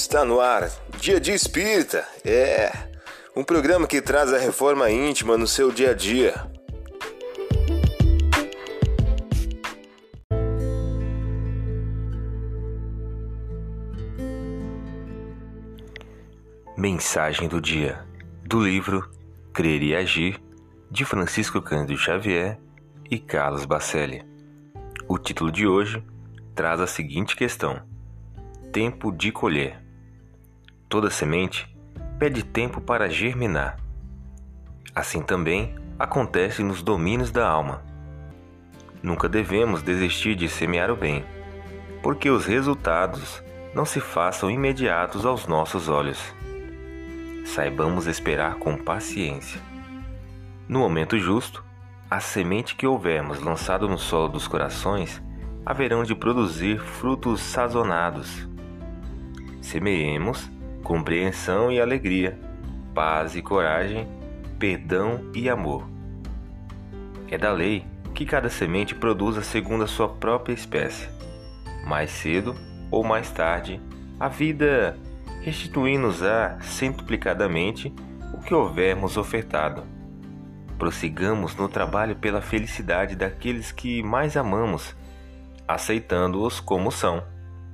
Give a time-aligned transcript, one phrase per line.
[0.00, 0.70] Está no ar,
[1.00, 2.06] Dia de Espírita.
[2.24, 2.70] É
[3.34, 6.34] um programa que traz a reforma íntima no seu dia a dia.
[16.76, 18.06] Mensagem do dia
[18.44, 19.10] do livro
[19.52, 20.40] Crer e Agir
[20.88, 22.56] de Francisco Cândido Xavier
[23.10, 24.24] e Carlos Bacelli.
[25.08, 26.00] O título de hoje
[26.54, 27.82] traz a seguinte questão:
[28.72, 29.87] Tempo de colher.
[30.88, 31.68] Toda semente
[32.18, 33.76] pede tempo para germinar.
[34.94, 37.82] Assim também acontece nos domínios da alma.
[39.02, 41.24] Nunca devemos desistir de semear o bem,
[42.02, 43.42] porque os resultados
[43.74, 46.34] não se façam imediatos aos nossos olhos.
[47.44, 49.60] Saibamos esperar com paciência.
[50.66, 51.62] No momento justo,
[52.10, 55.22] a semente que houvermos lançado no solo dos corações
[55.66, 58.48] haverão de produzir frutos sazonados.
[59.60, 60.50] Semeemos
[60.88, 62.38] compreensão e alegria,
[62.94, 64.08] paz e coragem,
[64.58, 65.86] perdão e amor.
[67.30, 71.06] É da lei que cada semente produza segundo a sua própria espécie.
[71.86, 72.56] Mais cedo
[72.90, 73.78] ou mais tarde,
[74.18, 74.96] a vida
[75.42, 77.94] restitui-nos-á centuplicadamente
[78.32, 79.82] o que houvermos ofertado.
[80.78, 84.96] Prossigamos no trabalho pela felicidade daqueles que mais amamos,
[85.68, 87.22] aceitando-os como são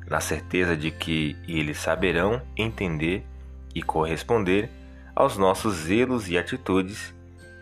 [0.09, 3.25] na certeza de que eles saberão entender
[3.75, 4.71] e corresponder
[5.15, 7.15] aos nossos zelos e atitudes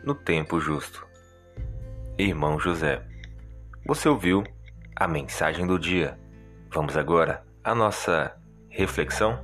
[0.04, 1.06] no tempo justo.
[2.18, 3.02] Irmão José,
[3.86, 4.44] você ouviu
[4.96, 6.18] a mensagem do dia.
[6.70, 8.34] Vamos agora à nossa
[8.68, 9.38] reflexão?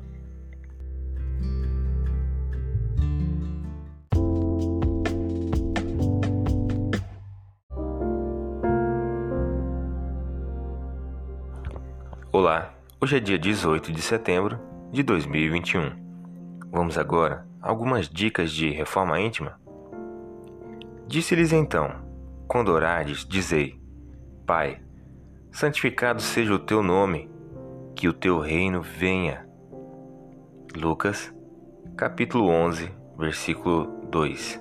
[12.30, 14.58] Olá, Hoje é dia 18 de setembro
[14.90, 15.92] de 2021.
[16.68, 19.56] Vamos agora a algumas dicas de reforma íntima.
[21.06, 21.94] Disse-lhes então:
[22.48, 23.80] Quando orades, dizei:
[24.44, 24.80] Pai,
[25.52, 27.30] santificado seja o teu nome,
[27.94, 29.48] que o teu reino venha.
[30.74, 31.32] Lucas,
[31.96, 34.60] capítulo 11, versículo 2.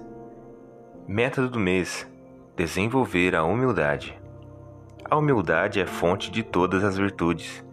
[1.07, 2.07] Método do mês:
[2.55, 4.15] desenvolver a humildade.
[5.09, 7.65] A humildade é fonte de todas as virtudes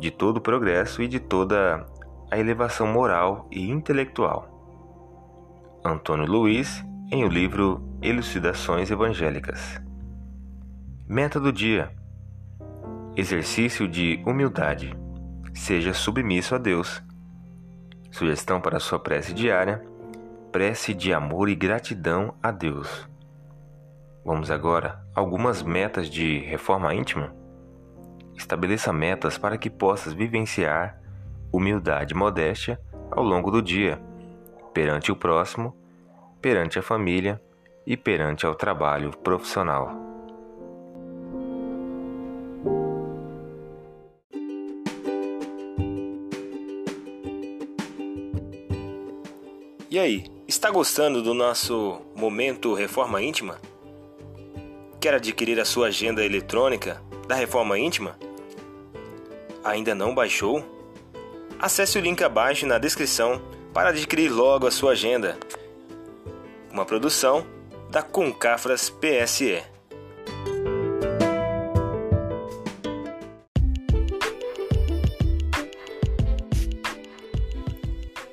[0.00, 1.86] de todo o progresso e de toda
[2.30, 4.48] a elevação moral e intelectual.
[5.84, 9.80] Antônio Luiz, em o livro Elucidações Evangélicas.
[11.06, 11.90] Meta do dia:
[13.16, 14.96] Exercício de humildade.
[15.54, 17.02] Seja submisso a Deus.
[18.10, 19.84] Sugestão para sua prece diária:
[20.50, 23.08] prece de amor e gratidão a Deus.
[24.24, 27.34] Vamos agora a algumas metas de reforma íntima.
[28.36, 31.00] Estabeleça metas para que possas vivenciar
[31.52, 32.80] humildade e modéstia
[33.10, 34.00] ao longo do dia,
[34.72, 35.76] perante o próximo,
[36.40, 37.40] perante a família
[37.86, 40.10] e perante ao trabalho profissional.
[49.90, 53.58] E aí, está gostando do nosso momento Reforma Íntima?
[55.00, 58.18] Quer adquirir a sua agenda eletrônica da Reforma Íntima?
[59.62, 60.64] Ainda não baixou?
[61.60, 63.40] Acesse o link abaixo na descrição
[63.72, 65.38] para adquirir logo a sua agenda.
[66.72, 67.46] Uma produção
[67.88, 69.62] da Concafras PSE.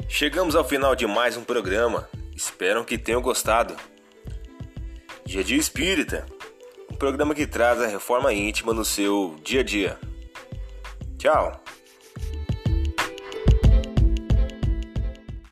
[0.09, 2.09] Chegamos ao final de mais um programa.
[2.35, 3.75] Espero que tenham gostado.
[5.23, 6.25] Dia Dia Espírita,
[6.97, 9.99] programa que traz a reforma íntima no seu dia a dia.
[11.17, 11.66] Tchau!